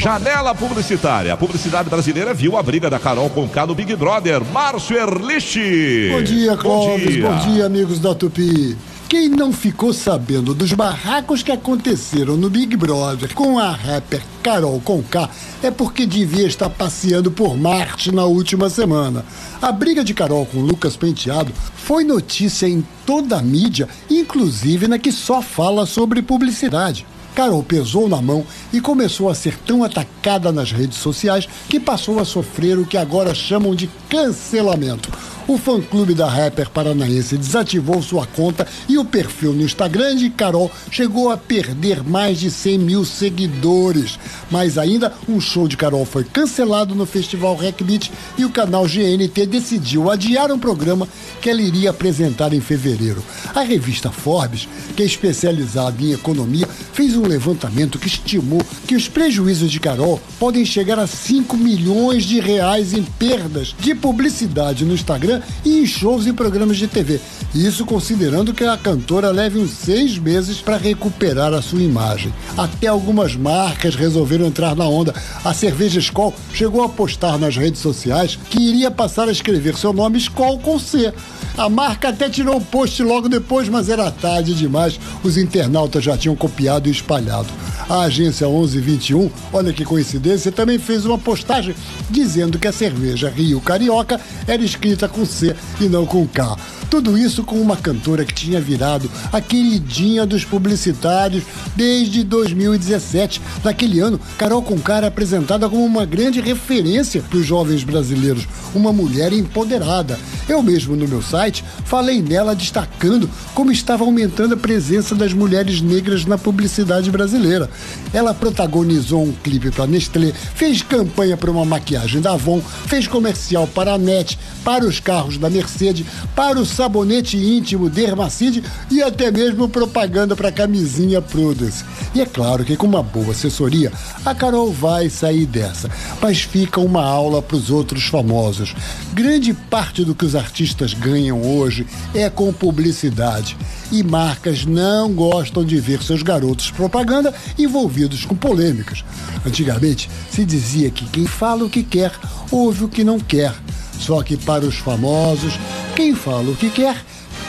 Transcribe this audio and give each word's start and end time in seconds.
Janela 0.00 0.54
publicitária. 0.54 1.30
A 1.30 1.36
publicidade 1.36 1.90
brasileira 1.90 2.32
viu 2.32 2.56
a 2.56 2.62
briga 2.62 2.88
da 2.88 2.98
Carol 2.98 3.28
com 3.28 3.46
K 3.46 3.66
no 3.66 3.74
Big 3.74 3.94
Brother. 3.94 4.42
Márcio 4.42 4.96
Erlich. 4.96 6.08
Bom 6.10 6.22
dia, 6.22 6.56
Clóvis. 6.56 7.04
Bom 7.04 7.10
dia. 7.10 7.28
Bom 7.28 7.36
dia, 7.36 7.66
amigos 7.66 7.98
da 7.98 8.14
Tupi. 8.14 8.78
Quem 9.10 9.28
não 9.28 9.52
ficou 9.52 9.92
sabendo 9.92 10.54
dos 10.54 10.72
barracos 10.72 11.42
que 11.42 11.52
aconteceram 11.52 12.38
no 12.38 12.48
Big 12.48 12.74
Brother 12.78 13.34
com 13.34 13.58
a 13.58 13.72
rapper 13.72 14.22
Carol 14.42 14.80
Conká 14.80 15.28
é 15.62 15.70
porque 15.70 16.06
devia 16.06 16.46
estar 16.46 16.70
passeando 16.70 17.30
por 17.30 17.54
Marte 17.54 18.10
na 18.10 18.24
última 18.24 18.70
semana. 18.70 19.22
A 19.60 19.70
briga 19.70 20.02
de 20.02 20.14
Carol 20.14 20.46
com 20.46 20.60
Lucas 20.60 20.96
Penteado 20.96 21.52
foi 21.74 22.04
notícia 22.04 22.66
em 22.66 22.82
toda 23.04 23.36
a 23.36 23.42
mídia, 23.42 23.86
inclusive 24.08 24.88
na 24.88 24.98
que 24.98 25.12
só 25.12 25.42
fala 25.42 25.84
sobre 25.84 26.22
publicidade. 26.22 27.04
Carol 27.40 27.62
pesou 27.62 28.06
na 28.06 28.20
mão 28.20 28.44
e 28.70 28.82
começou 28.82 29.30
a 29.30 29.34
ser 29.34 29.56
tão 29.60 29.82
atacada 29.82 30.52
nas 30.52 30.72
redes 30.72 30.98
sociais 30.98 31.48
que 31.70 31.80
passou 31.80 32.20
a 32.20 32.24
sofrer 32.26 32.78
o 32.78 32.84
que 32.84 32.98
agora 32.98 33.34
chamam 33.34 33.74
de 33.74 33.88
cancelamento 34.10 35.10
o 35.50 35.58
fã-clube 35.58 36.14
da 36.14 36.28
rapper 36.28 36.70
paranaense 36.70 37.36
desativou 37.36 38.00
sua 38.00 38.24
conta 38.24 38.68
e 38.88 38.96
o 38.96 39.04
perfil 39.04 39.52
no 39.52 39.62
Instagram 39.62 40.14
de 40.14 40.30
Carol 40.30 40.70
chegou 40.92 41.28
a 41.28 41.36
perder 41.36 42.04
mais 42.04 42.38
de 42.38 42.48
100 42.52 42.78
mil 42.78 43.04
seguidores. 43.04 44.16
Mas 44.48 44.78
ainda, 44.78 45.12
um 45.28 45.40
show 45.40 45.66
de 45.66 45.76
Carol 45.76 46.04
foi 46.04 46.22
cancelado 46.22 46.94
no 46.94 47.04
Festival 47.04 47.56
Rec 47.56 47.82
Beat 47.82 48.12
e 48.38 48.44
o 48.44 48.50
canal 48.50 48.84
GNT 48.86 49.44
decidiu 49.46 50.08
adiar 50.08 50.52
um 50.52 50.58
programa 50.58 51.08
que 51.42 51.50
ela 51.50 51.60
iria 51.60 51.90
apresentar 51.90 52.52
em 52.52 52.60
fevereiro. 52.60 53.24
A 53.52 53.62
revista 53.62 54.12
Forbes, 54.12 54.68
que 54.96 55.02
é 55.02 55.06
especializada 55.06 56.00
em 56.00 56.12
economia, 56.12 56.68
fez 56.92 57.16
um 57.16 57.26
levantamento 57.30 57.98
que 57.98 58.08
estimou 58.08 58.60
que 58.86 58.94
os 58.94 59.08
prejuízos 59.08 59.70
de 59.70 59.80
Carol 59.80 60.20
podem 60.38 60.64
chegar 60.64 60.98
a 60.98 61.06
5 61.06 61.56
milhões 61.56 62.24
de 62.24 62.40
reais 62.40 62.92
em 62.92 63.02
perdas 63.02 63.74
de 63.78 63.94
publicidade 63.94 64.84
no 64.84 64.94
Instagram 64.94 65.40
e 65.64 65.80
em 65.80 65.86
shows 65.86 66.26
e 66.26 66.32
programas 66.32 66.76
de 66.76 66.88
TV. 66.88 67.20
Isso 67.54 67.84
considerando 67.84 68.54
que 68.54 68.64
a 68.64 68.76
cantora 68.76 69.30
leve 69.30 69.58
uns 69.58 69.70
seis 69.70 70.18
meses 70.18 70.60
para 70.60 70.76
recuperar 70.76 71.52
a 71.52 71.62
sua 71.62 71.82
imagem. 71.82 72.32
Até 72.56 72.86
algumas 72.86 73.34
marcas 73.34 73.94
resolveram 73.94 74.46
entrar 74.46 74.76
na 74.76 74.86
onda. 74.86 75.14
A 75.44 75.52
cerveja 75.52 75.98
Skol 75.98 76.34
chegou 76.52 76.82
a 76.82 76.88
postar 76.88 77.38
nas 77.38 77.56
redes 77.56 77.80
sociais 77.80 78.38
que 78.50 78.60
iria 78.60 78.90
passar 78.90 79.28
a 79.28 79.32
escrever 79.32 79.76
seu 79.76 79.92
nome 79.92 80.18
Skol 80.18 80.58
com 80.58 80.78
C. 80.78 81.12
A 81.60 81.68
marca 81.68 82.08
até 82.08 82.30
tirou 82.30 82.56
o 82.56 82.60
post 82.64 83.02
logo 83.02 83.28
depois, 83.28 83.68
mas 83.68 83.90
era 83.90 84.10
tarde 84.10 84.54
demais. 84.54 84.98
Os 85.22 85.36
internautas 85.36 86.02
já 86.02 86.16
tinham 86.16 86.34
copiado 86.34 86.88
e 86.88 86.90
espalhado. 86.90 87.48
A 87.86 88.00
agência 88.00 88.48
1121, 88.48 89.30
olha 89.52 89.70
que 89.70 89.84
coincidência, 89.84 90.50
também 90.50 90.78
fez 90.78 91.04
uma 91.04 91.18
postagem 91.18 91.74
dizendo 92.08 92.58
que 92.58 92.66
a 92.66 92.72
cerveja 92.72 93.28
Rio 93.28 93.60
Carioca 93.60 94.18
era 94.46 94.62
escrita 94.62 95.06
com 95.06 95.26
C 95.26 95.54
e 95.78 95.84
não 95.84 96.06
com 96.06 96.26
K. 96.26 96.56
Tudo 96.90 97.16
isso 97.16 97.44
com 97.44 97.54
uma 97.54 97.76
cantora 97.76 98.24
que 98.24 98.34
tinha 98.34 98.60
virado 98.60 99.08
a 99.32 99.40
queridinha 99.40 100.26
dos 100.26 100.44
publicitários 100.44 101.44
desde 101.76 102.24
2017. 102.24 103.40
Naquele 103.62 104.00
ano, 104.00 104.20
Carol 104.36 104.60
Conká 104.60 104.96
era 104.96 105.06
apresentada 105.06 105.68
como 105.68 105.84
uma 105.84 106.04
grande 106.04 106.40
referência 106.40 107.22
para 107.22 107.38
os 107.38 107.46
jovens 107.46 107.84
brasileiros, 107.84 108.48
uma 108.74 108.92
mulher 108.92 109.32
empoderada. 109.32 110.18
Eu 110.48 110.64
mesmo, 110.64 110.96
no 110.96 111.06
meu 111.06 111.22
site, 111.22 111.64
falei 111.84 112.20
nela 112.20 112.56
destacando 112.56 113.30
como 113.54 113.70
estava 113.70 114.02
aumentando 114.02 114.54
a 114.54 114.58
presença 114.58 115.14
das 115.14 115.32
mulheres 115.32 115.80
negras 115.80 116.26
na 116.26 116.36
publicidade 116.36 117.08
brasileira. 117.08 117.70
Ela 118.12 118.34
protagonizou 118.34 119.22
um 119.22 119.32
clipe 119.32 119.70
para 119.70 119.86
Nestlé, 119.86 120.32
fez 120.32 120.82
campanha 120.82 121.36
para 121.36 121.52
uma 121.52 121.64
maquiagem 121.64 122.20
da 122.20 122.32
Avon, 122.32 122.60
fez 122.60 123.06
comercial 123.06 123.68
para 123.68 123.94
a 123.94 123.98
NET, 123.98 124.36
para 124.64 124.84
os 124.84 124.98
carros 124.98 125.38
da 125.38 125.48
Mercedes, 125.48 126.04
para 126.34 126.58
o 126.58 126.66
sabonete 126.80 127.36
íntimo 127.36 127.90
Dermacide 127.90 128.64
e 128.90 129.02
até 129.02 129.30
mesmo 129.30 129.68
propaganda 129.68 130.34
para 130.34 130.50
camisinha 130.50 131.20
Prudence. 131.20 131.84
E 132.14 132.22
é 132.22 132.24
claro 132.24 132.64
que 132.64 132.74
com 132.74 132.86
uma 132.86 133.02
boa 133.02 133.32
assessoria, 133.32 133.92
a 134.24 134.34
Carol 134.34 134.72
vai 134.72 135.10
sair 135.10 135.44
dessa. 135.44 135.90
Mas 136.22 136.40
fica 136.40 136.80
uma 136.80 137.04
aula 137.04 137.42
para 137.42 137.58
os 137.58 137.70
outros 137.70 138.04
famosos. 138.04 138.74
Grande 139.12 139.52
parte 139.52 140.06
do 140.06 140.14
que 140.14 140.24
os 140.24 140.34
artistas 140.34 140.94
ganham 140.94 141.42
hoje 141.42 141.86
é 142.14 142.30
com 142.30 142.50
publicidade. 142.50 143.58
E 143.92 144.02
marcas 144.02 144.64
não 144.64 145.12
gostam 145.12 145.62
de 145.62 145.78
ver 145.78 146.02
seus 146.02 146.22
garotos 146.22 146.70
propaganda 146.70 147.34
envolvidos 147.58 148.24
com 148.24 148.34
polêmicas. 148.34 149.04
Antigamente 149.44 150.08
se 150.30 150.46
dizia 150.46 150.90
que 150.90 151.04
quem 151.04 151.26
fala 151.26 151.62
o 151.62 151.68
que 151.68 151.82
quer, 151.82 152.10
ouve 152.50 152.84
o 152.84 152.88
que 152.88 153.04
não 153.04 153.20
quer. 153.20 153.52
Só 154.00 154.22
que 154.22 154.34
para 154.34 154.64
os 154.64 154.76
famosos, 154.76 155.52
quem 156.00 156.14
fala 156.14 156.50
o 156.50 156.56
que 156.56 156.70
quer, 156.70 156.96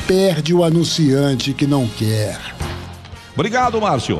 perde 0.06 0.54
o 0.54 0.62
anunciante 0.62 1.54
que 1.54 1.66
não 1.66 1.88
quer. 1.88 2.38
Obrigado, 3.34 3.80
Márcio. 3.80 4.20